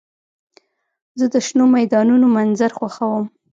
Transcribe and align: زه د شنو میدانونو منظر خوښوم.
زه 1.19 1.25
د 1.33 1.35
شنو 1.45 1.65
میدانونو 1.77 2.25
منظر 2.37 2.71
خوښوم. 2.77 3.25